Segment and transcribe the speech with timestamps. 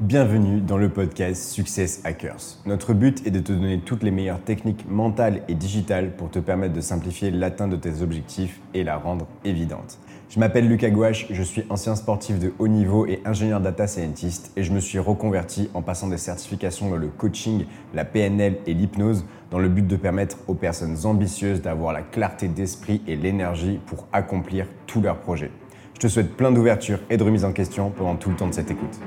[0.00, 2.60] Bienvenue dans le podcast Success Hackers.
[2.66, 6.38] Notre but est de te donner toutes les meilleures techniques mentales et digitales pour te
[6.38, 9.98] permettre de simplifier l'atteinte de tes objectifs et la rendre évidente.
[10.30, 14.52] Je m'appelle Lucas Gouache, je suis ancien sportif de haut niveau et ingénieur data scientist
[14.56, 18.74] et je me suis reconverti en passant des certifications dans le coaching, la PNL et
[18.74, 23.80] l'hypnose dans le but de permettre aux personnes ambitieuses d'avoir la clarté d'esprit et l'énergie
[23.86, 25.50] pour accomplir tous leurs projets.
[25.94, 28.54] Je te souhaite plein d'ouverture et de remise en question pendant tout le temps de
[28.54, 29.00] cette écoute.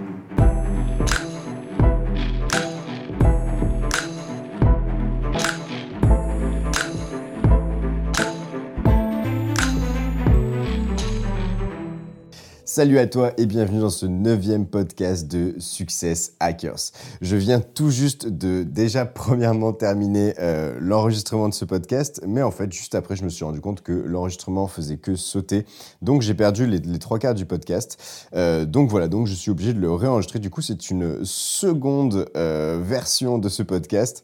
[12.74, 16.93] Salut à toi et bienvenue dans ce neuvième podcast de Success Hackers.
[17.20, 22.50] Je viens tout juste de déjà premièrement terminer euh, l'enregistrement de ce podcast, mais en
[22.50, 25.65] fait juste après je me suis rendu compte que l'enregistrement faisait que sauter,
[26.02, 28.02] donc j'ai perdu les, trois quarts du podcast.
[28.36, 30.40] Euh, donc voilà, donc je suis obligé de le réenregistrer.
[30.40, 34.23] Du coup c'est une seconde euh, version de ce podcast.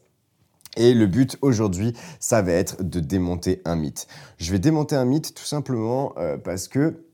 [0.77, 4.07] Et le but aujourd'hui, ça va être de démonter un mythe.
[4.37, 7.06] Je vais démonter un mythe tout simplement parce que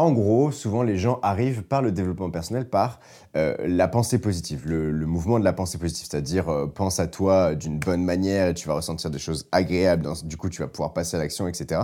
[0.00, 3.00] en gros, souvent les gens arrivent par le développement personnel, par
[3.36, 7.54] euh, la pensée positive, le, mouvement de la pensée positive, c'est-à-dire euh, pense à toi
[7.54, 10.94] d'une bonne manière et tu vas ressentir des choses agréables, du coup tu vas pouvoir
[10.94, 11.82] passer à l'action, etc.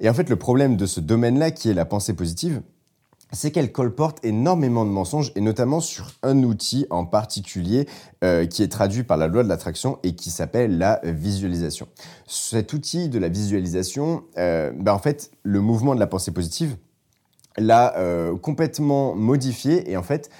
[0.00, 2.62] Et en fait, le problème de ce domaine-là, qui est la pensée positive,
[3.30, 7.86] c'est qu'elle colporte énormément de mensonges, et notamment sur un outil en particulier
[8.24, 11.86] euh, qui est traduit par la loi de l'attraction et qui s'appelle la visualisation.
[12.26, 16.76] Cet outil de la visualisation, ben en fait, le mouvement de la pensée positive,
[17.56, 20.30] l'a euh, complètement modifié et en fait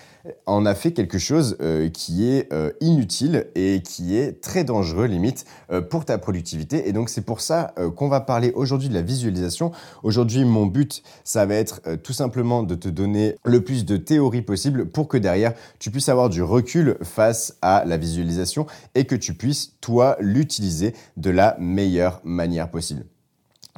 [0.47, 5.07] en a fait quelque chose euh, qui est euh, inutile et qui est très dangereux
[5.07, 5.45] limite
[5.91, 9.73] pour ta productivité et donc c'est pour ça qu'on va parler aujourd'hui de la visualisation.
[10.03, 14.43] Aujourd'hui mon but ça va être tout simplement de te donner le plus de théorie
[14.43, 19.17] possible pour que derrière tu puisses avoir du recul face à la visualisation et que
[19.17, 23.05] tu puisses toi l'utiliser de la meilleure manière possible.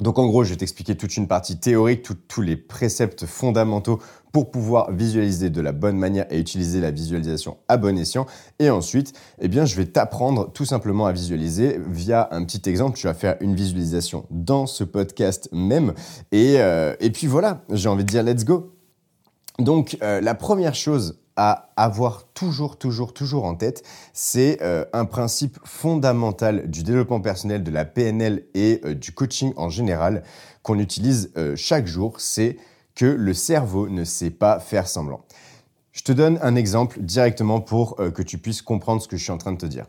[0.01, 3.99] Donc en gros, je vais t'expliquer toute une partie théorique, tous les préceptes fondamentaux
[4.33, 8.25] pour pouvoir visualiser de la bonne manière et utiliser la visualisation à bon escient.
[8.59, 12.97] Et ensuite, eh bien, je vais t'apprendre tout simplement à visualiser via un petit exemple.
[12.97, 15.93] Tu vas faire une visualisation dans ce podcast même.
[16.33, 18.75] Et, euh, puis voilà, j'ai envie de dire let's go.
[19.59, 25.05] Donc euh, la première chose à avoir toujours, toujours, toujours en tête, c'est euh, un
[25.05, 30.23] principe fondamental du développement personnel, de la PNL et euh, du coaching en général
[30.63, 32.57] qu'on utilise euh, chaque jour, c'est
[32.95, 35.25] que le cerveau ne sait pas faire semblant.
[35.91, 39.31] Je te donne un exemple directement pour que tu puisses comprendre ce que je suis
[39.31, 39.85] en train de te dire.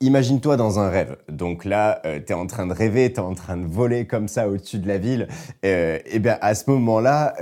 [0.00, 1.18] Imagine-toi dans un rêve.
[1.28, 4.28] Donc là, tu es en train de rêver, tu es en train de voler comme
[4.28, 5.28] ça au-dessus de la ville.
[5.62, 7.34] et bien à ce moment-là,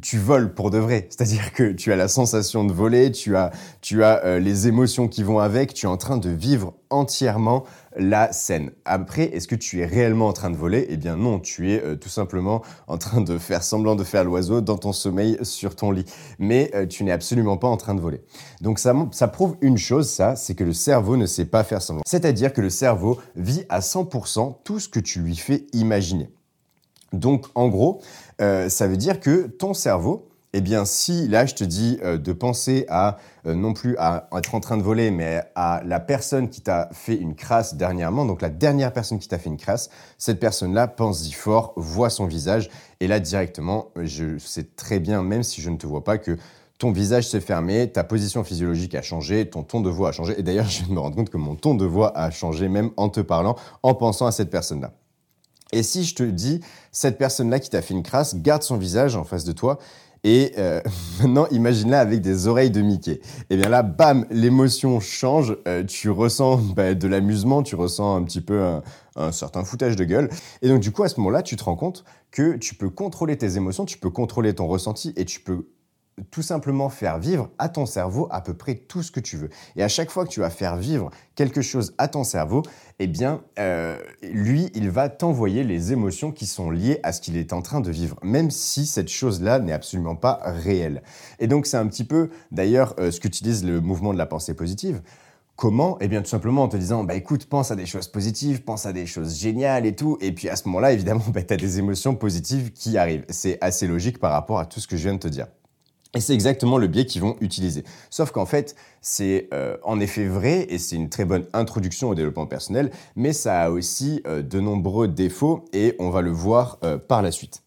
[0.00, 1.08] tu voles pour de vrai.
[1.10, 3.50] C'est-à-dire que tu as la sensation de voler, tu as,
[3.80, 7.64] tu as euh, les émotions qui vont avec, tu es en train de vivre entièrement
[7.96, 8.70] la scène.
[8.84, 10.86] Après, est-ce que tu es réellement en train de voler?
[10.88, 14.24] Eh bien non, tu es euh, tout simplement en train de faire semblant de faire
[14.24, 16.04] l'oiseau dans ton sommeil sur ton lit.
[16.38, 18.20] Mais euh, tu n'es absolument pas en train de voler.
[18.60, 21.82] Donc ça, ça prouve une chose, ça, c'est que le cerveau ne sait pas faire
[21.82, 22.02] semblant.
[22.06, 26.30] C'est-à-dire que le cerveau vit à 100% tout ce que tu lui fais imaginer.
[27.12, 28.00] Donc en gros,
[28.40, 32.16] euh, ça veut dire que ton cerveau, eh bien si là je te dis euh,
[32.16, 36.00] de penser à euh, non plus à être en train de voler, mais à la
[36.00, 39.56] personne qui t'a fait une crasse dernièrement, donc la dernière personne qui t'a fait une
[39.56, 42.70] crasse, cette personne-là pense-y fort, voit son visage,
[43.00, 46.38] et là directement, je sais très bien, même si je ne te vois pas, que
[46.78, 50.38] ton visage s'est fermé, ta position physiologique a changé, ton ton de voix a changé,
[50.38, 53.08] et d'ailleurs je me rends compte que mon ton de voix a changé même en
[53.08, 54.92] te parlant, en pensant à cette personne-là.
[55.72, 56.60] Et si je te dis,
[56.92, 59.78] cette personne-là qui t'a fait une crasse, garde son visage en face de toi
[60.24, 60.80] et euh,
[61.20, 63.12] maintenant, imagine-la avec des oreilles de Mickey.
[63.12, 63.20] Et
[63.50, 65.56] eh bien là, bam, l'émotion change.
[65.66, 68.82] Euh, tu ressens bah, de l'amusement, tu ressens un petit peu un,
[69.16, 70.28] un, certain foutage de gueule.
[70.62, 73.36] Et donc du coup, à ce moment-là, tu te rends compte que tu peux contrôler
[73.36, 75.66] tes émotions, tu peux contrôler ton ressenti et tu peux
[76.30, 79.48] tout simplement faire vivre à ton cerveau à peu près tout ce que tu veux.
[79.76, 82.62] Et à chaque fois que tu vas faire vivre quelque chose à ton cerveau,
[82.98, 87.36] eh bien, euh, lui, il va t'envoyer les émotions qui sont liées à ce qu'il
[87.36, 91.02] est en train de vivre, même si cette chose-là n'est absolument pas réelle.
[91.38, 94.54] Et donc, c'est un petit peu, d'ailleurs, euh, ce qu'utilise le mouvement de la pensée
[94.54, 95.00] positive.
[95.58, 95.98] Comment?
[96.00, 98.86] Eh bien, tout simplement en te disant, bah écoute, pense à des choses positives, pense
[98.86, 100.16] à des choses géniales et tout.
[100.20, 103.24] Et puis à ce moment-là, évidemment, bah, tu as des émotions positives qui arrivent.
[103.28, 105.48] C'est assez logique par rapport à tout ce que je viens de te dire.
[106.14, 107.84] Et c'est exactement le biais qu'ils vont utiliser.
[108.08, 112.14] Sauf qu'en fait, c'est euh, en effet vrai et c'est une très bonne introduction au
[112.14, 116.78] développement personnel, mais ça a aussi euh, de nombreux défauts et on va le voir
[116.82, 117.62] euh, par la suite.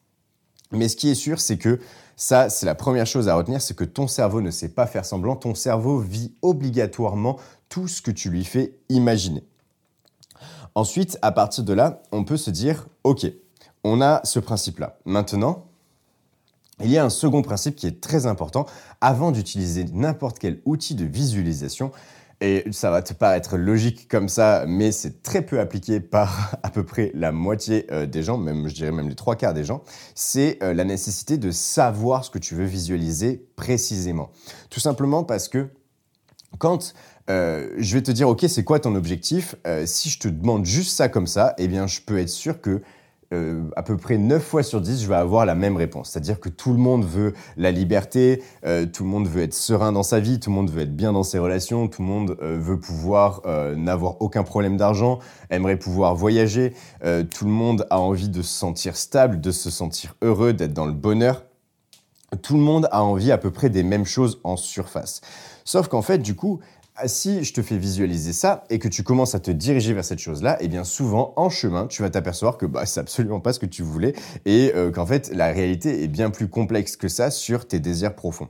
[0.72, 1.80] Mais ce qui est sûr, c'est que
[2.22, 5.06] Ça, c'est la première chose à retenir, c'est que ton cerveau ne sait pas faire
[5.06, 9.44] semblant, ton cerveau vit obligatoirement tout ce que tu lui fais imaginer.
[10.76, 13.26] Ensuite, à partir de là, on peut se dire, OK,
[13.84, 15.00] on a ce principe-là.
[15.04, 15.66] Maintenant,
[16.84, 18.66] il y a un second principe qui est très important
[19.00, 21.92] avant d'utiliser n'importe quel outil de visualisation.
[22.44, 26.72] Et ça va te paraître logique comme ça, mais c'est très peu appliqué par à
[26.72, 29.64] peu près la moitié euh, des gens, même je dirais même les trois quarts des
[29.64, 29.84] gens.
[30.16, 34.32] C'est euh, la nécessité de savoir ce que tu veux visualiser précisément.
[34.72, 35.70] Tout simplement parce que
[36.58, 36.96] quand
[37.30, 39.56] euh, je vais te dire, OK, c'est quoi ton objectif
[39.86, 42.82] Si je te demande juste ça comme ça, eh bien, je peux être sûr que
[43.34, 46.10] euh, à peu près 9 fois sur 10, je vais avoir la même réponse.
[46.10, 49.92] C'est-à-dire que tout le monde veut la liberté, euh, tout le monde veut être serein
[49.92, 52.38] dans sa vie, tout le monde veut être bien dans ses relations, tout le monde
[52.42, 53.42] euh, veut pouvoir
[53.76, 55.20] n'avoir aucun problème d'argent,
[55.50, 60.16] aimerait pouvoir voyager, tout le monde a envie de se sentir stable, de se sentir
[60.22, 61.44] heureux, d'être dans le bonheur.
[62.42, 65.22] Tout le monde a envie à peu près des mêmes choses en surface.
[65.66, 66.60] Sauf qu'en fait, du coup,
[67.06, 70.20] si je te fais visualiser ça et que tu commences à te diriger vers cette
[70.20, 73.60] chose-là, eh bien souvent en chemin, tu vas t'apercevoir que bah, c'est absolument pas ce
[73.60, 74.14] que tu voulais
[74.46, 78.16] et euh, qu'en fait la réalité est bien plus complexe que ça sur tes désirs
[78.16, 78.50] profonds.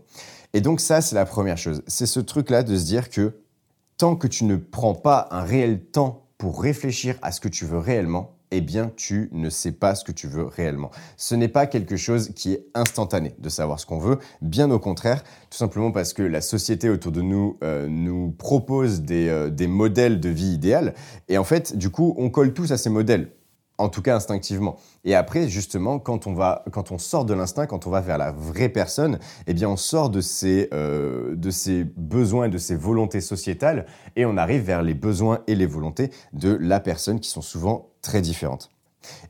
[0.54, 1.82] Et donc ça, c'est la première chose.
[1.88, 3.34] C'est ce truc-là de se dire que
[3.98, 7.66] tant que tu ne prends pas un réel temps pour réfléchir à ce que tu
[7.66, 10.92] veux réellement, eh bien, tu ne sais pas ce que tu veux réellement.
[11.18, 14.80] Ce n'est pas quelque chose qui est instantané de savoir ce qu'on veut, bien au
[14.80, 19.50] contraire, tout simplement parce que la société autour de nous euh, nous propose des, euh,
[19.50, 20.94] des modèles de vie idéal,
[21.30, 23.32] et en fait, du coup, on colle tous à ces modèles
[23.82, 24.78] en tout cas instinctivement.
[25.04, 28.18] Et après, justement, quand on, va, quand on sort de l'instinct, quand on va vers
[28.18, 32.76] la vraie personne, eh bien, on sort de ses, euh, de ses besoins de ses
[32.76, 37.30] volontés sociétales et on arrive vers les besoins et les volontés de la personne qui
[37.30, 38.70] sont souvent très différentes.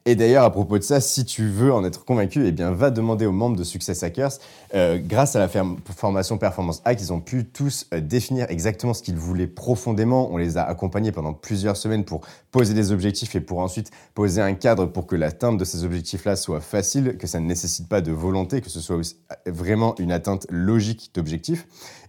[0.05, 2.89] Et d'ailleurs, à propos de ça, si tu veux en être convaincu, eh bien, va
[2.89, 4.31] demander aux membres de Success Hackers.
[4.73, 5.47] Euh, grâce à la
[5.95, 10.31] formation Performance Hack, ils ont pu tous euh, définir exactement ce qu'ils voulaient profondément.
[10.31, 12.21] On les a accompagnés pendant plusieurs semaines pour
[12.51, 16.35] poser des objectifs et pour ensuite poser un cadre pour que l'atteinte de ces objectifs-là
[16.35, 18.99] soit facile, que ça ne nécessite pas de volonté, que ce soit
[19.45, 21.67] vraiment une atteinte logique d'objectifs.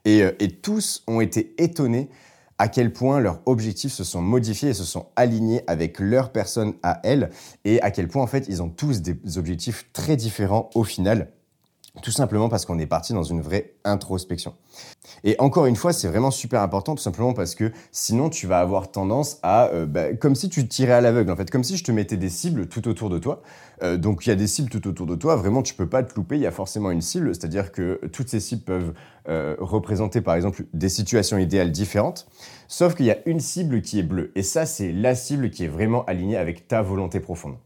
[0.09, 2.09] Euh, et tous ont été étonnés
[2.63, 6.75] à quel point leurs objectifs se sont modifiés et se sont alignés avec leur personne
[6.85, 7.31] à elles,
[7.65, 11.33] et à quel point en fait ils ont tous des objectifs très différents au final.
[12.01, 14.55] Tout simplement parce qu'on est parti dans une vraie introspection.
[15.25, 18.61] Et encore une fois, c'est vraiment super important, tout simplement parce que sinon, tu vas
[18.61, 21.77] avoir tendance à, euh, bah, comme si tu tirais à l'aveugle, en fait, comme si
[21.77, 23.43] je te mettais des cibles tout autour de toi.
[23.83, 25.37] Euh, donc, il y a des cibles tout autour de toi.
[25.37, 26.37] Vraiment, tu peux pas te louper.
[26.37, 28.95] Il y a forcément une cible, c'est-à-dire que toutes ces cibles peuvent
[29.29, 32.27] euh, représenter, par exemple, des situations idéales différentes.
[32.69, 35.65] Sauf qu'il y a une cible qui est bleue, et ça, c'est la cible qui
[35.65, 37.57] est vraiment alignée avec ta volonté profonde.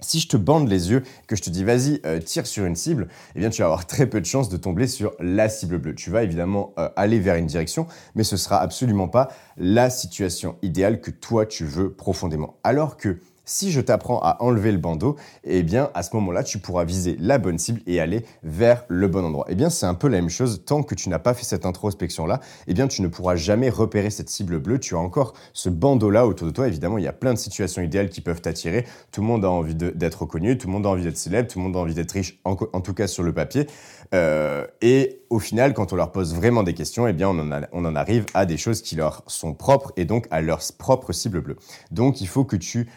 [0.00, 2.76] Si je te bande les yeux, que je te dis vas-y, euh, tire sur une
[2.76, 5.78] cible, eh bien tu vas avoir très peu de chances de tomber sur la cible
[5.78, 5.94] bleue.
[5.94, 10.56] Tu vas évidemment euh, aller vers une direction, mais ce sera absolument pas la situation
[10.62, 12.56] idéale que toi tu veux profondément.
[12.64, 13.18] Alors que
[13.50, 17.16] si je t'apprends à enlever le bandeau, eh bien à ce moment-là, tu pourras viser
[17.18, 19.44] la bonne cible et aller vers le bon endroit.
[19.48, 21.66] Eh bien, c'est un peu la même chose tant que tu n'as pas fait cette
[21.66, 24.78] introspection-là, eh bien tu ne pourras jamais repérer cette cible bleue.
[24.78, 26.68] Tu as encore ce bandeau-là autour de toi.
[26.68, 28.86] Évidemment, il y a plein de situations idéales qui peuvent t'attirer.
[29.10, 31.58] Tout le monde a envie d'être reconnu, tout le monde a envie d'être célèbre, tout
[31.58, 33.66] le monde a envie d'être riche, en, tout cas sur le papier.
[34.14, 37.60] Euh, et au final, quand on leur pose vraiment des questions, eh bien on en,
[37.72, 41.12] on en arrive à des choses qui leur sont propres et donc à leur propre
[41.12, 41.56] cible bleue.
[41.90, 42.88] Donc il faut que tu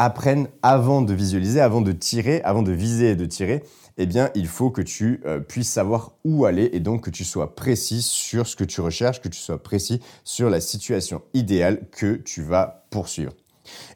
[0.00, 3.62] apprennent avant de visualiser, avant de tirer, avant de viser et de tirer,
[3.98, 7.22] eh bien, il faut que tu euh, puisses savoir où aller et donc que tu
[7.22, 11.82] sois précis sur ce que tu recherches, que tu sois précis sur la situation idéale
[11.90, 13.34] que tu vas poursuivre.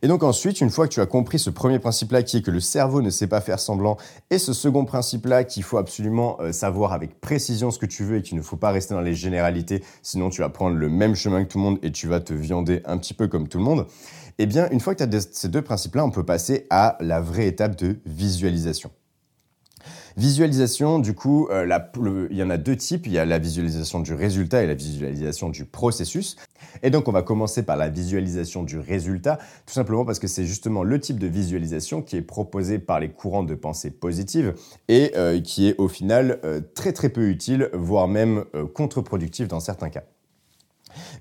[0.02, 2.50] Et donc ensuite, une fois que tu as compris ce premier principe-là qui est que
[2.50, 3.96] le cerveau ne sait pas faire semblant,
[4.30, 8.18] et ce second principe-là qu'il faut absolument euh, savoir avec précision ce que tu veux
[8.18, 11.14] et qu'il ne faut pas rester dans les généralités, sinon tu vas prendre le même
[11.14, 13.58] chemin que tout le monde et tu vas te viander un petit peu comme tout
[13.58, 13.86] le monde,
[14.38, 17.20] eh bien, une fois que tu as ces deux principes-là, on peut passer à la
[17.20, 18.90] vraie étape de visualisation.
[20.16, 21.66] Visualisation, du coup, euh,
[22.30, 23.06] il y en a deux types.
[23.06, 26.36] Il y a la visualisation du résultat et la visualisation du processus.
[26.82, 30.44] Et donc, on va commencer par la visualisation du résultat, tout simplement parce que c'est
[30.44, 34.54] justement le type de visualisation qui est proposé par les courants de pensée positive
[34.88, 39.60] et euh, qui est au final euh, très très peu utile, voire même contre-productif dans
[39.60, 40.04] certains cas.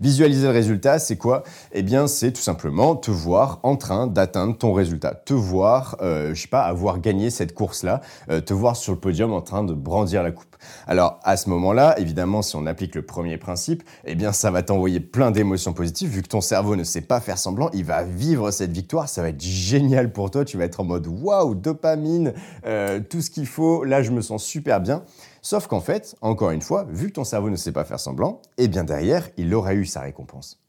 [0.02, 1.44] Visualiser le résultat, c'est quoi?
[1.72, 6.34] Eh bien, c'est tout simplement te voir en train d'atteindre ton résultat, te voir, euh,
[6.34, 9.64] je sais pas, avoir gagné cette course-là, euh, te voir sur le podium en train
[9.64, 10.56] de brandir la coupe.
[10.88, 14.64] Alors, à ce moment-là, évidemment, si on applique le premier principe, eh bien, ça va
[14.64, 18.04] t'envoyer plein d'émotions positives, vu que ton cerveau ne sait pas faire semblant, il va
[18.04, 21.56] vivre cette victoire, ça va être génial pour toi, tu vas être en mode waouh,
[21.56, 22.34] dopamine,
[22.66, 25.04] euh, tout ce qu'il faut, là, je me sens super bien.
[25.44, 28.42] Sauf qu'en fait, encore une fois, vu que ton cerveau ne sait pas faire semblant,
[28.58, 30.64] eh bien derrière, il aura eu sa récompense.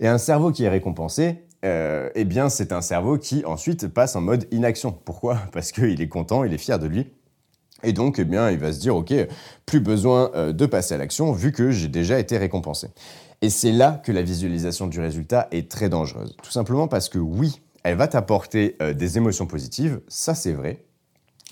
[0.00, 4.16] Et un cerveau qui est récompensé, euh, eh bien c'est un cerveau qui ensuite passe
[4.16, 4.92] en mode inaction.
[4.92, 5.38] Pourquoi?
[5.52, 7.10] Parce qu'il est content, il est fier de lui.
[7.84, 9.14] Et donc, eh bien, il va se dire, OK,
[9.64, 12.88] plus besoin euh, de passer à l'action vu que j'ai déjà été récompensé.
[13.40, 16.36] Et c'est là que la visualisation du résultat est très dangereuse.
[16.42, 20.84] Tout simplement parce que oui, elle va t'apporter euh, des émotions positives, ça c'est vrai.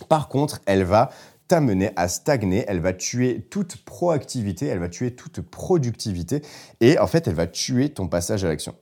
[0.09, 1.11] Par contre, elle va
[1.49, 6.43] t'amener à stagner, elle va tuer toute proactivité, elle va tuer toute productivité
[6.81, 8.75] et en fait, elle va tuer ton passage à l'action.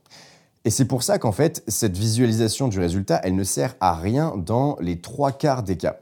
[0.65, 4.35] Et c'est pour ça qu'en fait, cette visualisation du résultat, elle ne sert à rien
[4.37, 6.01] dans les trois quarts des cas.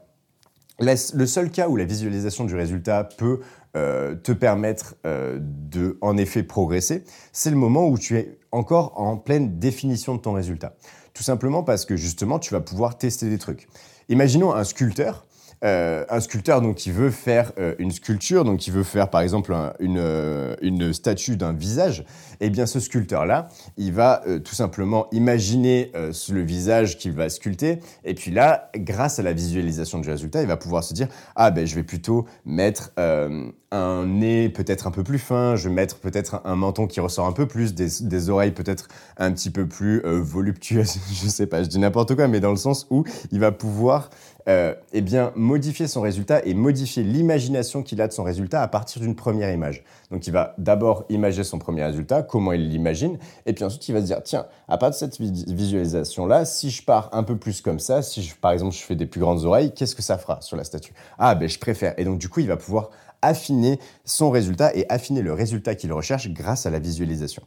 [0.79, 3.41] Le seul cas où la visualisation du résultat peut
[3.75, 8.99] euh, te permettre euh, de, en effet, progresser, c'est le moment où tu es encore
[8.99, 10.75] en pleine définition de ton résultat.
[11.13, 13.67] Tout simplement parce que justement, tu vas pouvoir tester des trucs.
[14.09, 15.25] Imaginons un sculpteur
[15.63, 19.21] euh, un sculpteur donc qui veut faire euh, une sculpture, donc qui veut faire par
[19.21, 22.03] exemple une, euh, une, statue d'un visage,
[22.41, 28.13] eh bien ce sculpteur-là, il va tout simplement imaginer le visage qu'il va sculpter, et
[28.13, 31.65] puis là, grâce à la visualisation du résultat, il va pouvoir se dire ah ben
[31.65, 36.41] je vais plutôt mettre un nez peut-être un peu plus fin, je vais mettre peut-être
[36.43, 40.01] un, menton qui ressort un peu plus, des, des oreilles peut-être un petit peu plus
[40.03, 43.51] voluptueuses, je sais pas, je dis n'importe quoi, mais dans le sens où il va
[43.51, 44.09] pouvoir
[44.49, 48.67] euh, eh bien, modifier son résultat et modifier l'imagination qu'il a de son résultat à
[48.67, 49.83] partir d'une première image.
[50.11, 53.93] Donc, il va d'abord imaginer son premier résultat, comment il l'imagine, et puis ensuite, il
[53.93, 57.61] va se dire, tiens, à partir de cette visualisation-là, si je pars un peu plus
[57.61, 60.41] comme ça, si par exemple, je fais des plus grandes oreilles, qu'est-ce que ça fera
[60.41, 60.93] sur la statue?
[61.17, 61.93] Ah, ben, je préfère.
[61.97, 62.89] Et donc, du coup, il va pouvoir
[63.21, 67.43] affiner son résultat et affiner le résultat qu'il recherche grâce à la visualisation.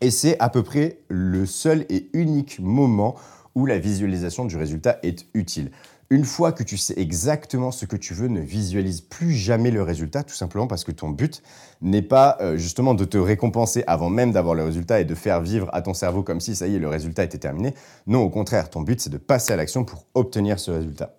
[0.00, 3.16] Et c'est à peu près le seul et unique moment
[3.54, 5.70] où la visualisation du résultat est utile.
[6.10, 9.82] Une fois que tu sais exactement ce que tu veux, ne visualise plus jamais le
[9.82, 11.42] résultat, tout simplement parce que ton but
[11.82, 15.42] n'est pas euh, justement de te récompenser avant même d'avoir le résultat et de faire
[15.42, 17.74] vivre à ton cerveau comme si ça y est, le résultat était terminé.
[18.06, 21.14] Non, au contraire, ton but c'est de passer à l'action pour obtenir ce résultat.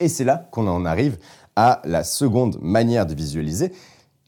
[0.00, 1.18] Et c'est là qu'on en arrive
[1.54, 3.72] à la seconde manière de visualiser,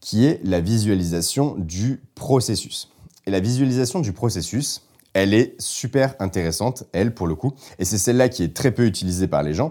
[0.00, 2.90] qui est la visualisation du processus.
[3.26, 4.83] Et la visualisation du processus,
[5.14, 7.54] elle est super intéressante, elle, pour le coup.
[7.78, 9.71] Et c'est celle-là qui est très peu utilisée par les gens.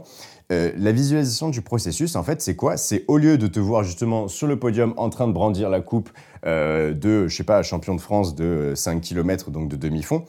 [0.52, 2.78] Euh, la visualisation du processus, en fait, c'est quoi?
[2.78, 5.82] C'est au lieu de te voir justement sur le podium en train de brandir la
[5.82, 6.10] coupe
[6.46, 10.26] euh, de, je sais pas, champion de France de 5 km, donc de demi-fond,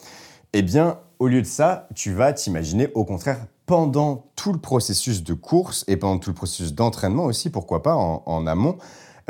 [0.53, 5.23] eh bien, au lieu de ça, tu vas t'imaginer au contraire pendant tout le processus
[5.23, 8.77] de course et pendant tout le processus d'entraînement aussi, pourquoi pas en, amont,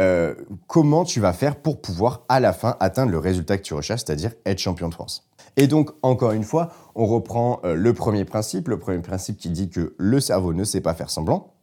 [0.01, 0.35] euh,
[0.67, 4.03] comment tu vas faire pour pouvoir à la fin atteindre le résultat que tu recherches,
[4.05, 5.25] c'est-à-dire être champion de France?
[5.57, 9.51] Et donc, encore une fois, on reprend euh, le premier principe, le premier principe qui
[9.51, 11.55] dit que le cerveau ne sait pas faire semblant.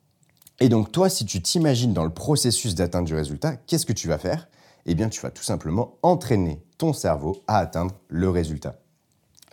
[0.60, 4.07] Et donc, toi, si tu t'imagines dans le processus d'atteindre du résultat, qu'est-ce que tu
[4.07, 4.48] vas faire?
[4.86, 8.80] Eh bien, tu vas tout simplement entraîner ton cerveau à atteindre le résultat.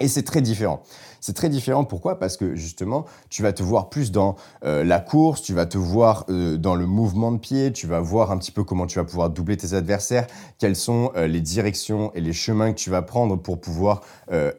[0.00, 0.82] Et c'est très différent.
[1.20, 2.18] C'est très différent pourquoi?
[2.18, 5.76] Parce que justement, tu vas te voir plus dans euh, la course, tu vas te
[5.76, 8.98] voir euh, dans le mouvement de pied, tu vas voir un petit peu comment tu
[8.98, 10.26] vas pouvoir doubler tes adversaires,
[10.58, 14.02] quelles sont euh, les directions et les chemins que tu vas prendre pour pouvoir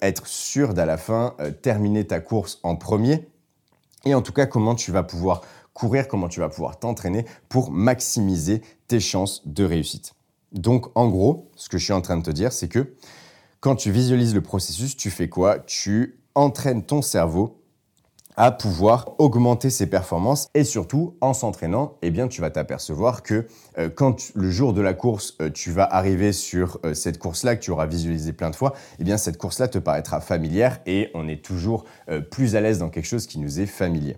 [0.01, 3.27] être sûr d'à la fin terminer ta course en premier.
[4.05, 5.41] Et en tout cas, comment tu vas pouvoir
[5.73, 10.13] courir, comment tu vas pouvoir t'entraîner pour maximiser tes chances de réussite.
[10.51, 12.93] Donc en gros, ce que je suis en train de te dire, c'est que
[13.59, 15.59] quand tu visualises le processus, tu fais quoi?
[15.59, 17.59] Tu entraînes ton cerveau
[18.37, 23.47] à pouvoir augmenter ses performances et surtout en s'entraînant, eh bien tu vas t'apercevoir que
[23.77, 27.57] euh, quand le jour de la course, euh, tu vas arriver sur euh, cette course-là
[27.57, 31.11] que tu auras visualisé plein de fois, eh bien cette course-là te paraîtra familière et
[31.13, 31.83] on est toujours
[32.31, 34.17] plus à l'aise dans quelque chose qui nous est familier.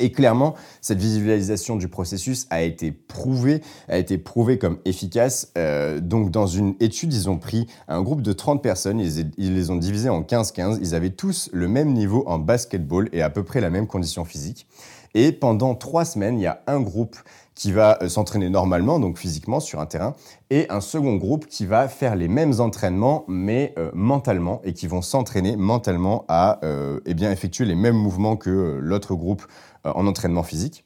[0.00, 5.52] Et clairement, cette visualisation du processus a été prouvée, a été prouvée comme efficace.
[5.58, 9.70] Euh, donc, dans une étude, ils ont pris un groupe de 30 personnes, ils, les
[9.70, 10.78] ont divisés en 15-15.
[10.80, 14.24] Ils avaient tous le même niveau en basketball et à peu près la même condition
[14.24, 14.66] physique.
[15.14, 17.16] Et pendant trois semaines, il y a un groupe
[17.56, 20.14] qui va euh, s'entraîner normalement, donc physiquement sur un terrain,
[20.50, 24.86] et un second groupe qui va faire les mêmes entraînements, mais euh, mentalement, et qui
[24.86, 26.60] vont s'entraîner mentalement à
[27.04, 30.84] eh bien, effectuer les mêmes mouvements que l'autre groupe euh, en entraînement physique.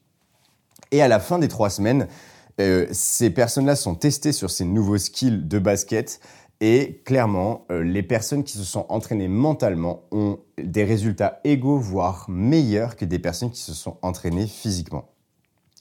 [0.91, 2.09] Et à la fin des trois semaines,
[2.61, 6.21] euh, ces personnes-là sont testées sur ces nouveaux skills de basket.
[6.61, 12.27] Et clairement, euh, les personnes qui se sont entraînées mentalement ont des résultats égaux, voire
[12.29, 15.14] meilleurs que des personnes qui se sont entraînées physiquement.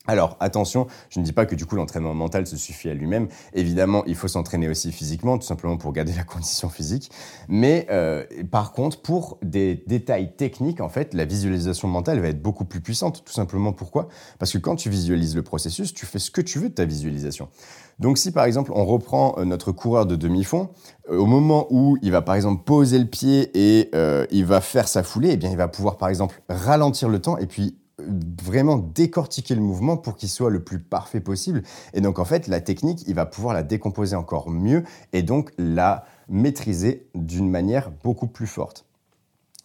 [0.05, 3.29] Alors attention, je ne dis pas que du coup l'entraînement mental se suffit à lui-même.
[3.53, 7.09] Évidemment, il faut s'entraîner aussi physiquement, tout simplement pour garder la condition physique.
[7.47, 12.41] Mais euh, par contre, pour des détails techniques, en fait, la visualisation mentale va être
[12.41, 13.23] beaucoup plus puissante.
[13.23, 14.09] Tout simplement pourquoi?
[14.39, 16.83] Parce que quand tu visualises le processus, tu fais ce que tu veux de ta
[16.83, 17.47] visualisation.
[17.99, 20.71] Donc si par exemple on reprend euh, notre coureur de demi-fond,
[21.09, 23.89] euh, au moment où il va par exemple poser le pied et
[24.31, 27.37] il va faire sa foulée, eh bien il va pouvoir par exemple ralentir le temps
[27.37, 31.63] et puis vraiment décortiquer le mouvement pour qu'il soit le plus parfait possible.
[31.93, 35.51] Et donc en fait, la technique, il va pouvoir la décomposer encore mieux et donc
[35.57, 38.85] la maîtriser d'une manière beaucoup plus forte.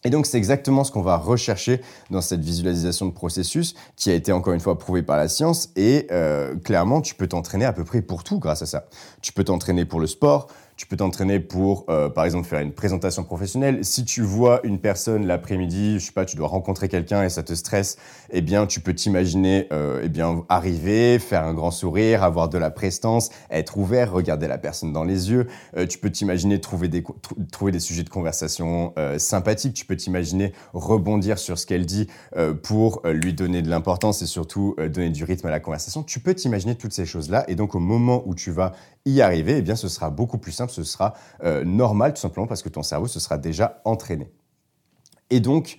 [0.05, 4.13] Et donc c'est exactement ce qu'on va rechercher dans cette visualisation de processus qui a
[4.13, 7.73] été encore une fois prouvée par la science et euh, clairement tu peux t'entraîner à
[7.73, 8.87] peu près pour tout grâce à ça.
[9.21, 10.47] Tu peux t'entraîner pour le sport,
[10.79, 13.83] tu peux t'entraîner pour, euh, par exemple, faire une présentation professionnelle.
[13.83, 17.43] Si tu vois une personne l'après-midi, je sais pas, tu dois rencontrer quelqu'un et ça
[17.43, 17.97] te stresse,
[18.29, 22.57] eh bien, tu peux t'imaginer, euh, eh bien, arriver, faire un grand sourire, avoir de
[22.57, 25.47] la prestance, être ouvert, regarder la personne dans les yeux.
[25.75, 27.03] Euh, tu peux t'imaginer trouver des,
[27.51, 29.73] trouver des sujets de conversation sympathiques.
[29.73, 32.07] Tu peux t'imaginer rebondir sur ce qu'elle dit
[32.63, 36.03] pour lui donner de l'importance et surtout donner du rythme à la conversation.
[36.03, 38.71] Tu peux t'imaginer toutes ces choses-là et donc au moment où tu vas
[39.05, 41.13] y arriver, eh bien, ce sera beaucoup plus simple, ce sera
[41.43, 44.31] euh, normal tout simplement parce que ton cerveau se sera déjà entraîné.
[45.29, 45.77] Et donc,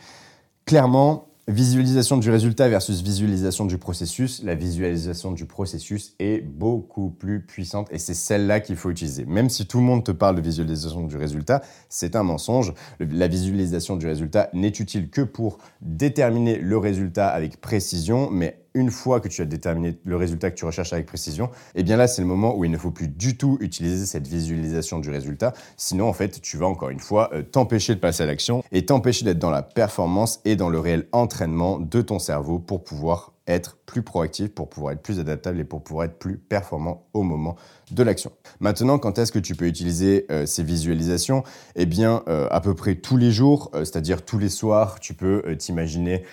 [0.65, 4.41] clairement, Visualisation du résultat versus visualisation du processus.
[4.45, 9.25] La visualisation du processus est beaucoup plus puissante et c'est celle-là qu'il faut utiliser.
[9.25, 12.73] Même si tout le monde te parle de visualisation du résultat, c'est un mensonge.
[13.00, 18.91] La visualisation du résultat n'est utile que pour déterminer le résultat avec précision, mais une
[18.91, 22.07] fois que tu as déterminé le résultat que tu recherches avec précision, eh bien là,
[22.07, 25.53] c'est le moment où il ne faut plus du tout utiliser cette visualisation du résultat.
[25.77, 28.87] Sinon, en fait, tu vas encore une fois euh, t'empêcher de passer à l'action et
[28.87, 33.33] t'empêcher d'être dans la performance et dans le réel entraînement de ton cerveau pour pouvoir
[33.47, 37.23] être plus proactif, pour pouvoir être plus adaptable et pour pouvoir être plus performant au
[37.23, 37.57] moment
[37.90, 38.32] de l'action.
[38.61, 41.42] Maintenant, quand est-ce que tu peux utiliser euh, ces visualisations?
[41.76, 45.14] Eh bien, euh, à peu près tous les jours, euh, c'est-à-dire tous les soirs, tu
[45.14, 46.25] peux t'imaginer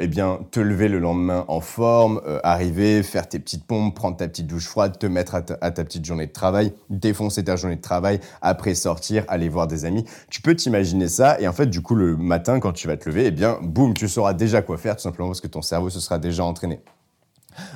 [0.00, 4.28] eh bien, te lever le lendemain en forme, arriver, faire tes petites pompes, prendre ta
[4.28, 7.56] petite douche froide, te mettre à ta, à ta, petite journée de travail, défoncer ta
[7.56, 10.04] journée de travail, après sortir, aller voir des amis.
[10.28, 13.08] Tu peux t'imaginer ça et en fait, du coup, le matin, quand tu vas te
[13.08, 15.88] lever, eh bien, boum, tu sauras déjà quoi faire, tout simplement parce que ton cerveau
[15.88, 16.80] se sera déjà entraîné.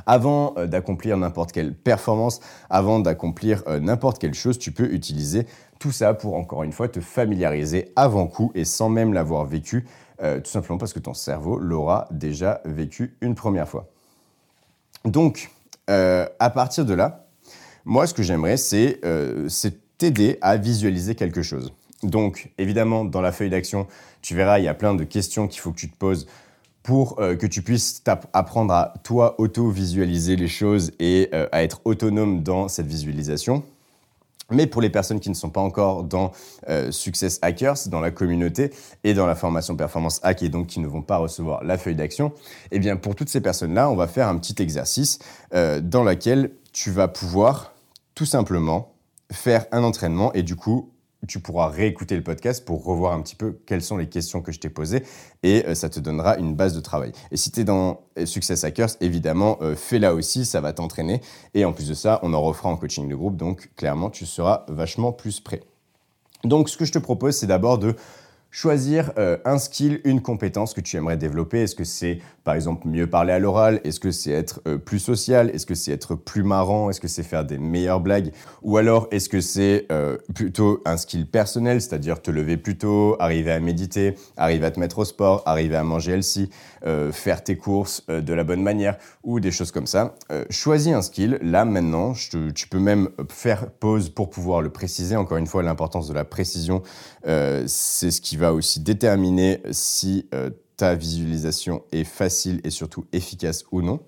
[0.07, 5.47] Avant euh, d'accomplir n'importe quelle performance, avant d'accomplir euh, n'importe quelle chose, tu peux utiliser
[5.79, 9.87] tout ça pour encore une fois te familiariser avant coup et sans même l'avoir vécu,
[10.23, 13.89] euh, tout simplement parce que ton cerveau l'aura déjà vécu une première fois.
[15.05, 15.51] Donc,
[15.89, 17.27] à partir de là,
[17.85, 19.01] moi ce que j'aimerais c'est
[19.99, 21.73] t'aider à visualiser quelque chose.
[22.03, 23.87] Donc, évidemment, dans la feuille d'action,
[24.21, 26.27] tu verras, il y a plein de questions qu'il faut que tu te poses
[26.87, 28.01] pour euh, que tu puisses
[28.33, 33.65] apprendre à toi auto-visualiser les choses et euh, à être autonome dans cette visualisation.
[34.53, 36.31] Mais pour les personnes qui ne sont pas encore dans
[36.69, 38.71] euh, Success Hackers, dans la communauté
[39.03, 41.97] et dans la formation Performance Hack et donc qui ne vont pas recevoir la feuille
[41.97, 42.33] d'action,
[42.71, 45.19] eh bien pour toutes ces personnes-là, on va faire un petit exercice
[45.53, 47.73] dans lequel tu vas pouvoir
[48.15, 48.93] tout simplement
[49.33, 50.93] faire un entraînement et du coup
[51.27, 54.53] tu pourras réécouter le podcast pour revoir un petit peu quelles sont les questions que
[54.53, 55.03] je t'ai posées
[55.43, 57.13] et euh, ça te donnera une base de travail.
[57.31, 61.21] Et si tu es dans euh, Success Hackers, évidemment, euh, fais-la aussi, ça va t'entraîner.
[61.55, 64.27] Et en plus de ça, on en refera en coaching de groupe, donc clairement, tu
[64.27, 65.63] seras vachement plus prêt.
[66.45, 67.97] Donc, ce que je te propose, c'est d'abord de
[68.57, 69.13] choisir
[69.45, 71.65] un skill, une compétence que tu aimerais développer.
[71.65, 73.81] Est-ce que c'est par exemple mieux parler à l'oral?
[73.85, 75.51] Est-ce que c'est être euh, plus social?
[75.51, 76.89] Est-ce que c'est être plus marrant?
[76.89, 78.33] Est-ce que c'est faire des meilleures blagues?
[78.63, 83.17] Ou alors est-ce que c'est euh, plutôt un skill personnel, c'est-à-dire te lever plus tôt,
[83.19, 86.49] arriver à méditer, arriver à te mettre au sport, arriver à manger healthy,
[86.87, 90.15] euh, faire tes courses euh, de la bonne manière ou des choses comme ça?
[90.31, 91.39] Euh, choisis un skill.
[91.43, 95.17] Là maintenant, tu peux même faire pause pour pouvoir le préciser.
[95.17, 96.83] Encore une fois, l'importance de la précision,
[97.25, 100.29] c'est ce qui va aussi déterminer si
[100.77, 104.01] ta visualisation est facile et surtout efficace ou non.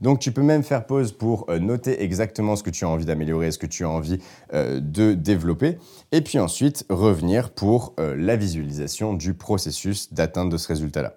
[0.00, 3.04] Donc tu peux même faire pause pour euh, noter exactement ce que tu as envie
[3.04, 4.18] d'améliorer, ce que tu as envie
[4.52, 5.78] euh, de développer,
[6.12, 11.16] et puis ensuite revenir pour euh, la visualisation du processus d'atteinte de ce résultat-là.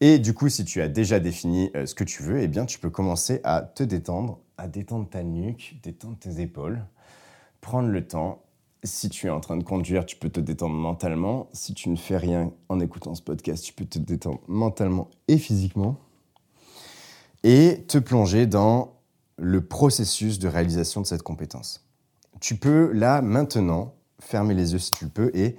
[0.00, 2.78] Et du coup, si tu as déjà défini ce que tu veux, eh bien tu
[2.78, 6.84] peux commencer à te détendre, à détendre ta nuque, détendre tes épaules,
[7.60, 8.43] prendre le temps
[8.84, 11.48] si tu es en train de conduire, tu peux te détendre mentalement.
[11.52, 15.38] Si tu ne fais rien en écoutant ce podcast, tu peux te détendre mentalement et
[15.38, 15.98] physiquement.
[17.42, 18.94] Et te plonger dans
[19.36, 21.88] le processus de réalisation de cette compétence.
[22.40, 25.56] Tu peux là, maintenant, fermer les yeux si tu peux et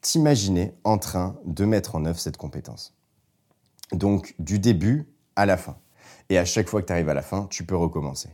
[0.00, 2.94] t'imaginer en train de mettre en œuvre cette compétence.
[3.92, 5.76] Donc, du début à la fin.
[6.28, 8.30] Et à chaque fois que tu arrives à la fin, tu peux recommencer.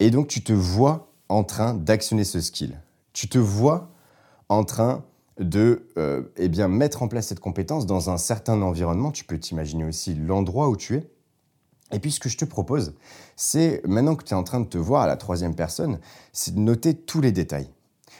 [0.00, 2.80] Et donc, tu te vois en train d'actionner ce skill.
[3.18, 3.90] Tu te vois
[4.48, 5.04] en train
[5.40, 9.10] de euh, eh bien, mettre en place cette compétence dans un certain environnement.
[9.10, 11.10] Tu peux t'imaginer aussi l'endroit où tu es.
[11.90, 12.94] Et puis ce que je te propose,
[13.34, 15.98] c'est maintenant que tu es en train de te voir à la troisième personne,
[16.32, 17.68] c'est de noter tous les détails.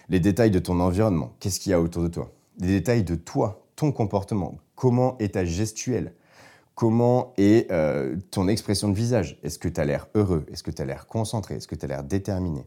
[0.09, 2.33] Les détails de ton environnement, qu'est-ce qu'il y a autour de toi?
[2.59, 6.13] Les détails de toi, ton comportement, comment est ta gestuelle,
[6.75, 9.39] comment est euh, ton expression de visage?
[9.45, 10.45] Est-ce que tu as l'air heureux?
[10.51, 11.55] Est-ce que tu as l'air concentré?
[11.55, 12.67] Est-ce que tu as l'air déterminé?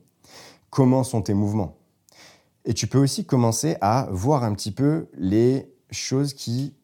[0.70, 1.81] Comment sont tes mouvements?
[2.66, 6.76] Et tu peux aussi commencer à voir un petit peu les choses qui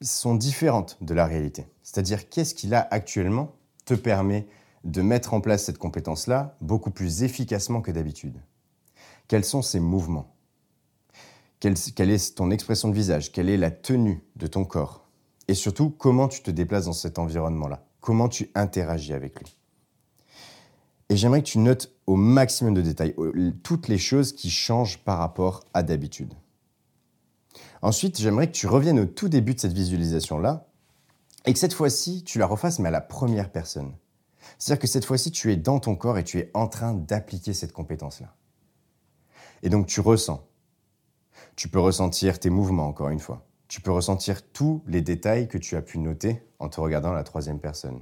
[0.00, 1.66] sont différentes de la réalité.
[1.82, 4.46] C'est-à-dire qu'est-ce qu'il a actuellement te permet
[4.84, 8.40] de mettre en place cette compétence-là beaucoup plus efficacement que d'habitude?
[9.26, 10.34] Quels sont ces mouvements?
[11.60, 11.74] Quelle,
[12.10, 13.32] est ton expression de visage?
[13.32, 15.08] Quelle est la tenue de ton corps?
[15.48, 17.84] Et surtout, comment tu te déplaces dans cet environnement-là?
[18.00, 19.57] Comment tu interagis avec lui?
[21.10, 23.14] Et j'aimerais que tu notes au maximum de détails
[23.62, 26.34] toutes les choses qui changent par rapport à d'habitude.
[27.80, 30.66] Ensuite, j'aimerais que tu reviennes au tout début de cette visualisation-là
[31.46, 33.94] et que cette fois-ci, tu la refasses, mais à la première personne.
[34.58, 37.54] C'est-à-dire que cette fois-ci, tu es dans ton corps et tu es en train d'appliquer
[37.54, 38.34] cette compétence-là.
[39.62, 40.46] Et donc, tu ressens.
[41.56, 43.46] Tu peux ressentir tes mouvements, encore une fois.
[43.68, 47.14] Tu peux ressentir tous les détails que tu as pu noter en te regardant à
[47.14, 48.00] la troisième personne.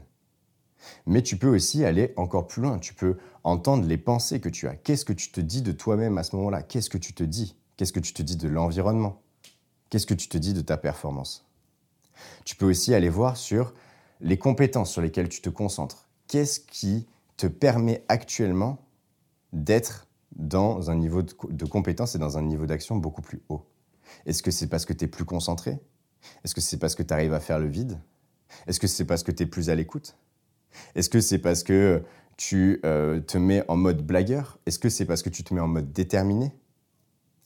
[1.06, 2.78] Mais tu peux aussi aller encore plus loin.
[2.78, 4.74] Tu peux entendre les pensées que tu as.
[4.74, 6.62] Qu'est-ce que tu te dis de toi-même à ce moment-là?
[6.62, 7.56] Qu'est-ce que tu te dis?
[7.76, 9.22] Qu'est-ce que tu te dis de l'environnement?
[9.90, 11.46] Qu'est-ce que tu te dis de ta performance?
[12.44, 13.74] Tu peux aussi aller voir sur
[14.20, 16.08] les compétences sur lesquelles tu te concentres.
[16.28, 18.78] Qu'est-ce qui te permet actuellement
[19.52, 23.64] d'être dans un niveau de, compétence et dans un niveau d'action beaucoup plus haut?
[24.24, 25.78] Est-ce que c'est parce que tu es plus concentré?
[26.44, 28.00] Est-ce que c'est parce que tu arrives à faire le vide?
[28.66, 30.16] Est-ce que c'est parce que tu es plus à l'écoute?
[30.94, 32.02] Est-ce que c'est parce que
[32.36, 34.58] tu euh, te mets en mode blagueur?
[34.66, 36.52] Est-ce que c'est parce que tu te mets en mode déterminé?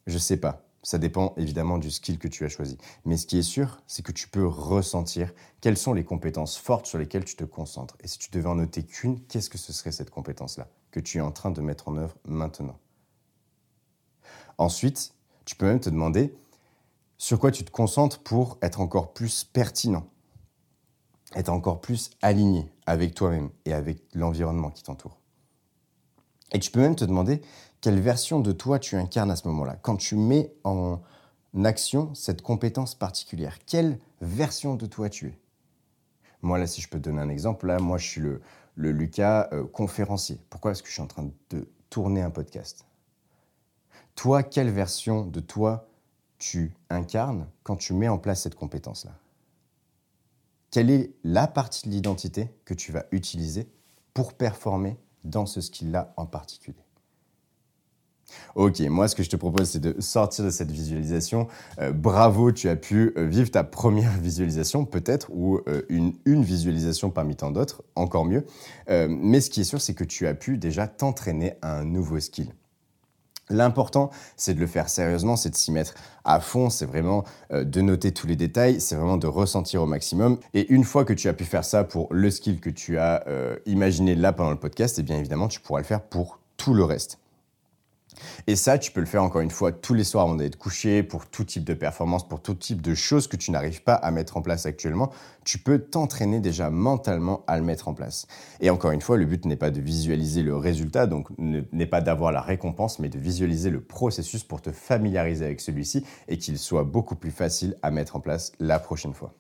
[0.07, 0.65] Je ne sais pas.
[0.83, 2.79] Ça dépend évidemment du skill que tu as choisi.
[3.05, 6.87] Mais ce qui est sûr, c'est que tu peux ressentir quelles sont les compétences fortes
[6.87, 7.97] sur lesquelles tu te concentres.
[8.01, 11.19] Et si tu devais en noter qu'une, qu'est-ce que ce serait cette compétence-là que tu
[11.19, 12.79] es en train de mettre en œuvre maintenant?
[14.57, 15.13] Ensuite,
[15.45, 16.35] tu peux même te demander
[17.19, 20.07] sur quoi tu te concentres pour être encore plus pertinent,
[21.35, 25.19] être encore plus aligné avec toi-même et avec l'environnement qui t'entoure.
[26.53, 27.43] Et tu peux même te demander
[27.81, 29.77] quelle version de toi tu incarnes à ce moment-là.
[29.77, 31.01] Quand tu mets en
[31.65, 35.39] action cette compétence particulière, quelle version de toi tu es?
[36.43, 38.41] Moi, là, si je peux te donner un exemple, là, moi, je suis le,
[38.77, 40.41] Lucas euh, conférencier.
[40.49, 40.71] Pourquoi?
[40.71, 42.87] Parce que je suis en train de tourner un podcast.
[44.15, 45.87] Toi, quelle version de toi
[46.39, 49.13] tu incarnes quand tu mets en place cette compétence-là?
[50.71, 53.69] Quelle est la partie de l'identité que tu vas utiliser
[54.15, 56.85] pour performer dans ce skill-là en particulier?
[58.55, 61.49] Ok, moi ce que je te propose c'est de sortir de cette visualisation.
[61.81, 66.45] Euh, bravo, tu as pu euh, vivre ta première visualisation peut-être ou euh, une, une,
[66.45, 68.45] visualisation parmi tant d'autres, encore mieux.
[68.89, 72.21] mais ce qui est sûr c'est que tu as pu déjà t'entraîner à un nouveau
[72.21, 72.55] skill.
[73.51, 77.81] L'important, c'est de le faire sérieusement, c'est de s'y mettre à fond, c'est vraiment de
[77.81, 80.39] noter tous les détails, c'est vraiment de ressentir au maximum.
[80.55, 83.25] Et une fois que tu as pu faire ça pour le skill que tu as
[83.67, 86.75] imaginé là pendant le podcast, et eh bien évidemment, tu pourras le faire pour tout
[86.75, 87.19] le reste.
[88.47, 90.57] Et ça, tu peux le faire encore une fois tous les soirs avant d'aller te
[90.57, 93.95] coucher, pour tout type de performance, pour tout type de choses que tu n'arrives pas
[93.95, 95.11] à mettre en place actuellement.
[95.45, 98.27] Tu peux t'entraîner déjà mentalement à le mettre en place.
[98.61, 102.01] Et encore une fois, le but n'est pas de visualiser le résultat, donc n'est pas
[102.01, 106.59] d'avoir la récompense, mais de visualiser le processus pour te familiariser avec celui-ci et qu'il
[106.59, 109.35] soit beaucoup plus facile à mettre en place la prochaine fois.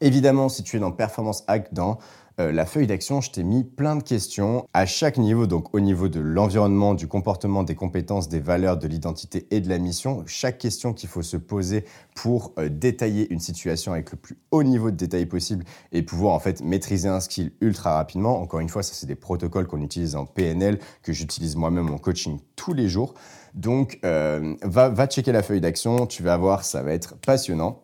[0.00, 1.98] Évidemment, si tu es dans Performance Hack, dans
[2.40, 5.80] euh, la feuille d'action, je t'ai mis plein de questions à chaque niveau, donc au
[5.80, 10.22] niveau de l'environnement, du comportement, des compétences, des valeurs, de l'identité et de la mission.
[10.26, 14.62] Chaque question qu'il faut se poser pour euh, détailler une situation avec le plus haut
[14.62, 18.40] niveau de détail possible et pouvoir en fait maîtriser un skill ultra rapidement.
[18.40, 21.98] Encore une fois, ça c'est des protocoles qu'on utilise en PNL, que j'utilise moi-même en
[21.98, 23.14] coaching tous les jours.
[23.54, 27.82] Donc euh, va, va checker la feuille d'action, tu vas voir, ça va être passionnant.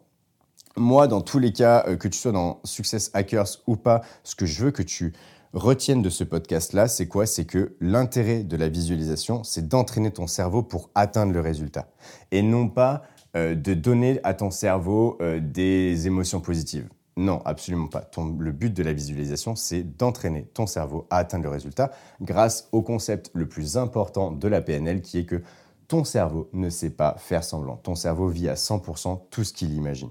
[0.77, 4.35] Moi, dans tous les cas, euh, que tu sois dans Success Hackers ou pas, ce
[4.35, 5.13] que je veux que tu
[5.53, 7.27] retiennes de ce podcast-là, c'est quoi?
[7.27, 11.89] C'est que l'intérêt de la visualisation, c'est d'entraîner ton cerveau pour atteindre le résultat.
[12.33, 13.03] Et non pas
[13.37, 16.89] euh, de donner à ton cerveau euh, des émotions positives.
[17.17, 18.11] Non, absolument pas.
[18.41, 22.83] le but de la visualisation, c'est d'entraîner ton cerveau à atteindre le résultat grâce au
[22.83, 25.41] concept le plus important de la PNL qui est que
[25.87, 27.77] ton cerveau ne sait pas faire semblant.
[27.77, 30.11] Ton cerveau vit à 100% tout ce qu'il imagine.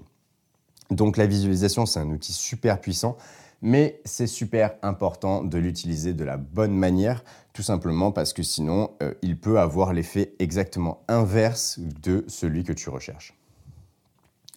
[0.90, 3.16] Donc la visualisation, c'est un outil super puissant,
[3.62, 8.90] mais c'est super important de l'utiliser de la bonne manière, tout simplement parce que sinon,
[9.02, 13.34] euh, il peut avoir l'effet exactement inverse de celui que tu recherches.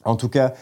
[0.04, 0.54] En tout cas,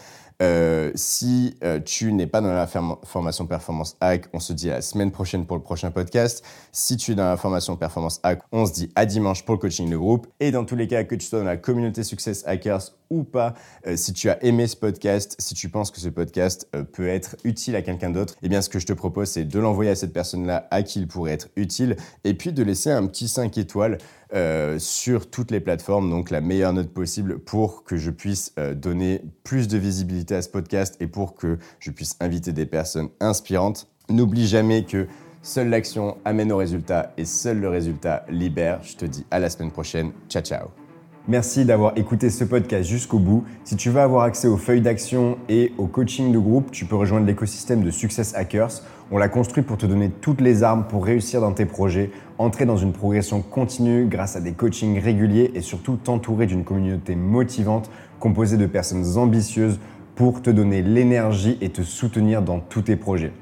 [0.42, 4.74] euh, si euh, tu n'es pas dans la formation Performance Hack, on se dit à
[4.74, 6.44] la semaine prochaine pour le prochain podcast.
[6.72, 9.60] Si tu es dans la formation Performance Hack, on se dit à dimanche pour le
[9.60, 10.26] coaching de groupe.
[10.40, 13.54] Et dans tous les cas, que tu sois dans la communauté Success Hackers ou pas,
[13.86, 17.36] euh, si tu as aimé ce podcast, si tu penses que ce podcast peut être
[17.44, 19.96] utile à quelqu'un d'autre, eh bien ce que je te propose, c'est de l'envoyer à
[19.96, 23.56] cette personne-là à qui il pourrait être utile et puis de laisser un petit 5
[23.58, 23.98] étoiles
[24.34, 28.74] euh, sur toutes les plateformes, donc la meilleure note possible pour que je puisse euh,
[28.74, 33.08] donner plus de visibilité à ce podcast et pour que je puisse inviter des personnes
[33.20, 33.88] inspirantes.
[34.08, 35.06] N'oublie jamais que
[35.42, 38.82] seule l'action amène au résultat et seul le résultat libère.
[38.82, 40.10] Je te dis à la semaine prochaine.
[40.28, 40.85] Ciao ciao.
[41.28, 43.42] Merci d'avoir écouté ce podcast jusqu'au bout.
[43.64, 46.94] Si tu veux avoir accès aux feuilles d'action et au coaching de groupe, tu peux
[46.94, 48.82] rejoindre l'écosystème de Success Hackers.
[49.10, 52.64] On l'a construit pour te donner toutes les armes pour réussir dans tes projets, entrer
[52.64, 57.90] dans une progression continue grâce à des coachings réguliers et surtout t'entourer d'une communauté motivante
[58.20, 59.80] composée de personnes ambitieuses
[60.14, 63.32] pour te donner l'énergie et te soutenir dans tous tes projets.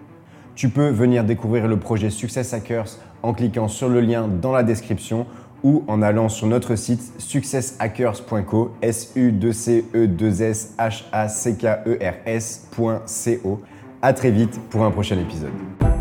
[0.54, 4.62] Tu peux venir découvrir le projet Success Hackers en cliquant sur le lien dans la
[4.62, 5.26] description
[5.64, 11.04] ou en allant sur notre site successhackers.co s u 2 c e 2 s h
[11.10, 12.14] a c k e r.
[14.02, 15.93] À très vite pour un prochain épisode.